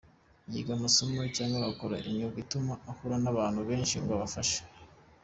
[0.51, 4.59] Yiga amasomo cyangwa agakora imyuga ituma ahura n’abantu benshi ngo abafashe.